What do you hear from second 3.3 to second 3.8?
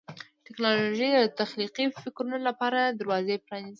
پرانیزي.